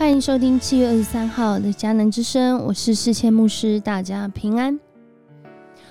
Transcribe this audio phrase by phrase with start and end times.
[0.00, 4.80] 欢迎收听七月二十三号的迦南之声，我是世谦牧师，大家平安。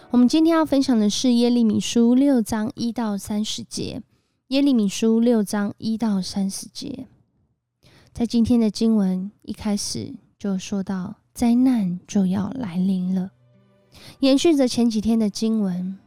[0.10, 4.02] 我们今天要分享的是耶利米书六章一到三十节。
[4.48, 7.06] 耶利米书六章一到三十节，
[8.12, 13.30] 在今天的经文一开始就说到灾难就要来临了，
[14.22, 16.00] 延续着前几天的经文，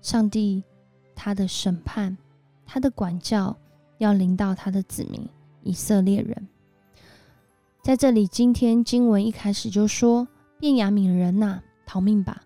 [0.00, 0.64] 上帝
[1.14, 2.18] 他的审判、
[2.66, 3.56] 他的管教
[3.98, 5.24] 要临到他的子民
[5.62, 6.48] 以色列人。
[7.82, 12.40] 在这里，今天经文一开始就说：“便雅悯人呐，逃命吧，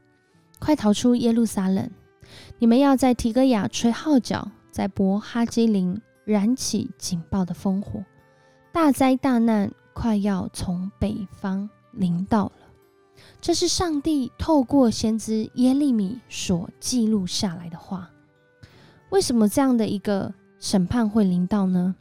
[0.58, 1.90] 快逃出耶路撒冷！
[2.58, 8.02] 你们要在提戈雅吹号角，在伯哈基林燃起警报的烽火。
[8.72, 12.52] 大灾大难快要从北方临到了。”
[13.38, 18.10] 这是上帝透过先知耶利米所记录下来的话。
[19.10, 21.94] 为什么这样的一个审判会临到呢？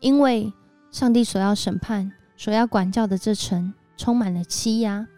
[0.00, 0.52] 因为。
[0.92, 5.08] 上帝所要审判、所要管教的这城，充满了欺压。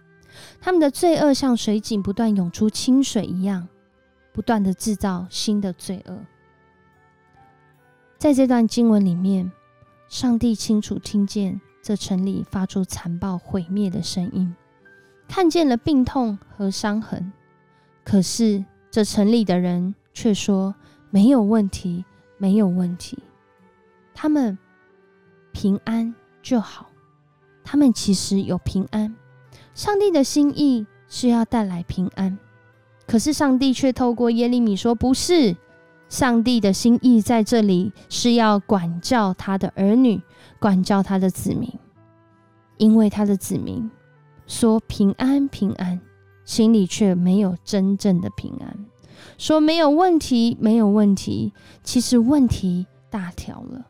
[0.61, 3.69] 他们的罪恶像水井不断涌出清水一样，
[4.33, 6.17] 不断的制造新的罪恶。
[8.17, 9.50] 在这段经文里面，
[10.08, 14.55] 上帝清楚听见这城里发出残暴毁灭的声音，
[15.27, 17.33] 看见了病痛和伤痕。
[18.05, 20.77] 可是这城里的人却说
[21.11, 22.05] 没有问题，
[22.39, 23.19] 没有问题。
[24.14, 24.56] 他们。
[25.55, 26.91] 平安就好，
[27.63, 29.15] 他们其实有平安。
[29.73, 32.37] 上帝的心意是要带来平安，
[33.07, 35.57] 可是上帝却透过耶利米说：“不是，
[36.09, 40.21] 上帝的心意在这里是要管教他的儿女，
[40.59, 41.73] 管教他的子民，
[42.77, 43.89] 因为他的子民
[44.47, 46.01] 说平安平安，
[46.45, 48.87] 心里却没有真正的平安，
[49.39, 51.53] 说没有问题没有问题，
[51.85, 53.87] 其实问题大条了。”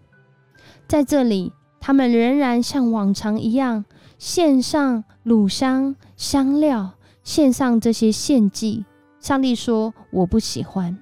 [0.87, 3.85] 在这里，他们仍然像往常一样
[4.19, 8.85] 献上乳香、香料，献上这些献祭。
[9.19, 10.99] 上帝说：“我不喜欢，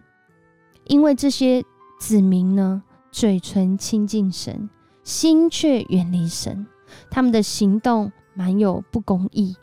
[0.86, 1.64] 因为这些
[1.98, 4.70] 子民呢，嘴唇亲近神，
[5.02, 6.64] 心却远离神。
[7.10, 9.56] 他们的行动满有不公义，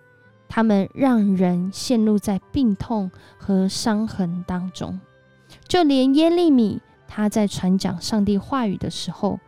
[0.49, 4.99] 他们让人陷入在病痛和伤痕当中。
[5.67, 9.39] 就连耶利米他在传讲上帝话语的时候。”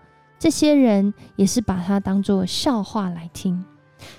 [0.41, 3.63] 这些人也是把它当做笑话来听。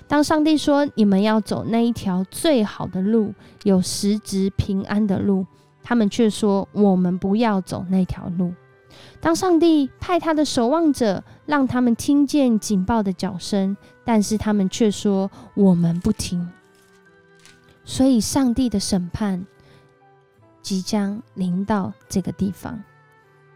[0.07, 5.45] 当上帝说你们要走那一条最好的路，有实质平安的路，
[5.83, 8.53] 他们却说我们不要走那条路。
[9.19, 16.49] 当上帝派他的守望者让他们听见警报的脚声，但是他们却说我们不听。
[17.83, 19.45] 所以，上帝的审判
[20.61, 22.81] 即将临到这个地方。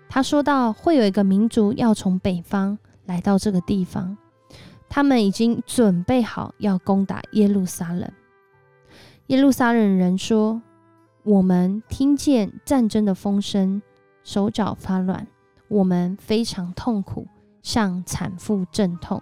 [0.10, 4.18] 他说到，会有一个民族要从北方来到这个地方，
[4.90, 8.10] 他们已经准备好要攻打耶路撒冷。
[9.28, 10.62] 耶路撒冷人说
[11.24, 13.82] ：“我们听见战争的风声，
[14.24, 15.28] 手脚发软，
[15.68, 17.28] 我们非常痛苦，
[17.62, 19.22] 像产妇阵痛。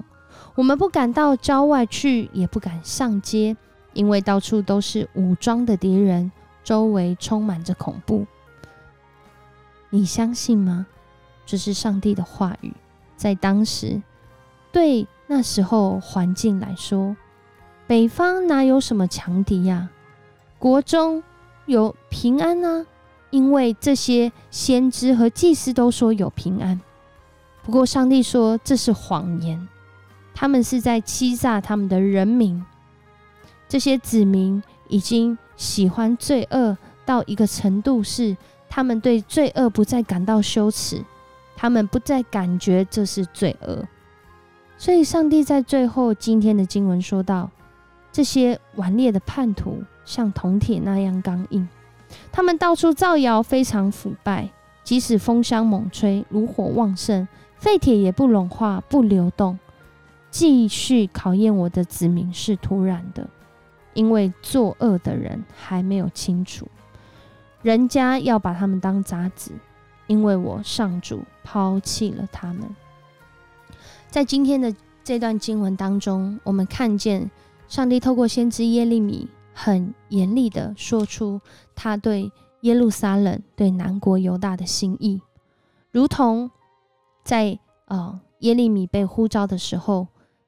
[0.54, 3.58] 我们不敢到郊外去，也不敢上街，
[3.94, 6.32] 因为到处都是武装的敌人，
[6.64, 8.26] 周围充满着恐怖。”
[9.96, 10.88] 你相信吗？
[11.46, 12.74] 这是上帝的话语，
[13.16, 14.02] 在当时，
[14.74, 17.16] 对那时候环境来说，
[17.88, 19.90] 北方哪有什么强敌呀？
[20.60, 21.24] 国中
[21.66, 22.86] 有平安啊，
[23.30, 26.82] 因为这些先知和祭司都说有平安。
[27.64, 29.66] 不过上帝说这是谎言，
[30.34, 32.62] 他们是在欺诈他们的人民。
[33.70, 38.36] 这些子民已经喜欢罪恶到一个程度是。
[38.76, 41.02] 他们对罪恶不再感到羞耻，
[41.56, 43.88] 他们不再感觉这是罪恶，
[44.78, 47.50] 所以上帝在最后今天的经文说道：
[48.12, 51.66] 这些顽劣的叛徒像铜铁那样刚硬，
[52.34, 54.50] 他们到处造谣，非常腐败。
[54.84, 57.26] 即使风箱猛吹，炉火旺盛，
[57.58, 59.58] 废铁也不融化、不流动。
[60.30, 63.30] 继续考验我的子民是突然的，
[63.94, 66.68] 因为作恶的人还没有清楚。
[67.66, 69.52] 人家要把他们当渣子，
[70.06, 72.64] 因为我上主抛弃了他们。
[74.08, 74.72] 在今天的
[75.04, 77.32] 这段经文当中，我们看见
[77.68, 81.42] 上帝透过先知耶利米很严厉的说出
[81.74, 82.32] 他对
[82.62, 85.20] 耶路撒冷、对南国犹大的心意，
[85.92, 86.52] 如同
[87.24, 90.06] 在呃耶利米被呼召的时候，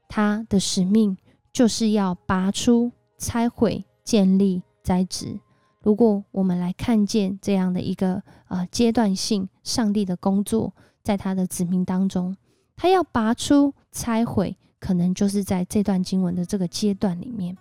[0.07, 1.17] 他的使命
[1.51, 5.39] 就是要拔出、拆毁、建立、栽植。
[5.87, 12.35] 如果我们来看见这样的一个呃阶段性上帝的工作，在他的子民当中，
[12.75, 17.57] 他要拔出、拆毁，可能就是在这段经文的这个阶段里面。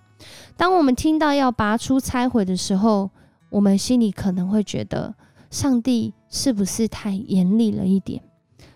[0.56, 3.08] 当我们听到要拔出拆毁的时候，
[3.48, 5.14] 我们心里可能会觉得，
[5.48, 8.20] 上帝是不是太严厉了一点？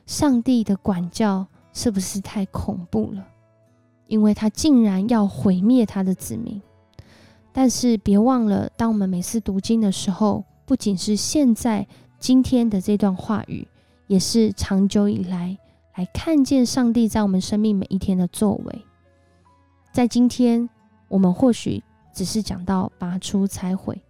[0.07, 3.27] 上帝的管教是不是太恐怖了？
[4.07, 6.63] 因为他竟然要毁灭他的子民。
[7.53, 11.87] 但是别忘了，当我们每次读经的时候，不仅是现在
[12.19, 13.67] 今天的这段话语，
[14.07, 15.59] 也是长久以来
[15.97, 18.85] 来看见上帝在我们生命每一天的作为。
[19.93, 20.69] 在今天，
[21.09, 21.83] 我们或许
[22.13, 24.01] 只是讲到拔出拆毁，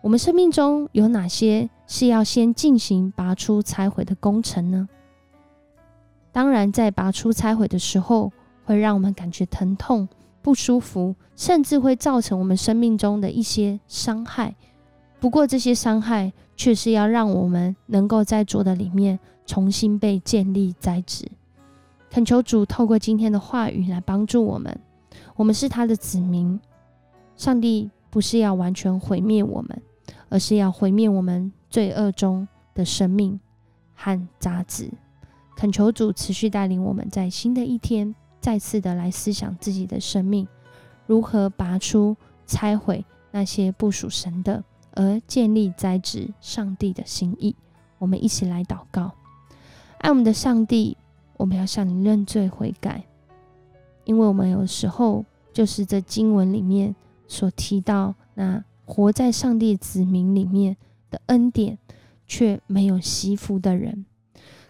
[0.00, 4.88] 我们生命中有哪些是要先进行拔出拆毁的工程呢？
[6.32, 8.32] 当然，在拔出拆毁的时候，
[8.64, 10.08] 会让我们感觉疼痛。
[10.44, 14.54] 不舒服，甚至会造成我们生命中的一些伤害。
[15.18, 21.26] 不过，这些伤害却是要让我们能够在主的里面重新被建立栽植。
[22.10, 24.78] 恳求主透过今天的话语来帮助我们。
[25.34, 26.60] 我们是他的子民，
[27.36, 29.82] 上帝不是要完全毁灭我们，
[30.28, 33.40] 而是要毁灭我们罪恶中的生命
[33.94, 34.90] 和杂质。
[35.56, 38.14] 恳求主持续带领我们在新的一天。
[38.44, 40.46] 再次的来思想自己的生命，
[41.06, 42.14] 如何拔出、
[42.46, 44.62] 拆毁那些不属神的，
[44.92, 47.56] 而建立栽植上帝的心意。
[47.96, 49.12] 我们一起来祷告，
[49.96, 50.94] 爱我们的上帝，
[51.38, 53.06] 我们要向你认罪悔改，
[54.04, 56.94] 因为我们有时候就是这经文里面
[57.26, 60.76] 所提到那活在上帝子民里面
[61.10, 61.78] 的恩典，
[62.26, 64.04] 却没有惜福的人。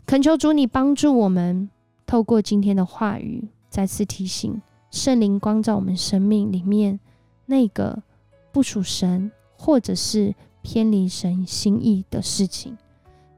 [0.07, 1.69] 恳求主你帮助我们，
[2.07, 3.49] 透过今天的话语。
[3.75, 4.63] 再次提醒，
[4.93, 7.01] 圣灵光照我们生命里面
[7.47, 8.05] 那个
[8.53, 10.33] 不属神或者是
[10.63, 12.79] 偏离神心意的事情，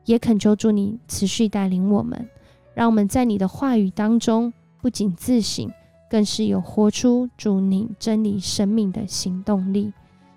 [0.05, 2.29] 也恳求主你持续带领我们，
[2.75, 4.53] 让我们在你的话语当中
[4.83, 5.73] 不仅自省，
[6.11, 9.91] 更是有活出主你真理生命的行动力。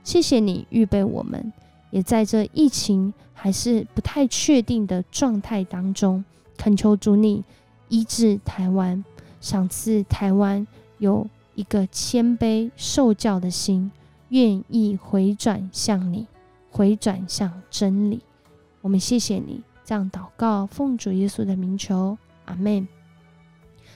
[0.05, 1.51] 谢谢你预备我们，
[1.91, 6.23] 也在这疫情还是不太确定的状态当中，
[6.57, 7.43] 恳求主你
[7.89, 9.03] 医治台湾。
[9.39, 10.65] 赏赐台湾
[10.97, 13.91] 有一个谦卑受教的心，
[14.29, 16.27] 愿意回转向你，
[16.71, 18.21] 回转向真理。
[18.81, 22.87] 我们谢谢你这样祷告，奉主耶稣的名求，阿门。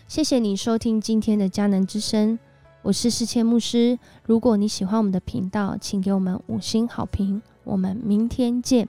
[0.07, 2.37] 谢谢你收听今天的迦南之声，
[2.81, 3.97] 我是世谦牧师。
[4.25, 7.41] 如果你喜欢我们的频道，请给我们五星好评。
[7.63, 8.87] 我们明天见。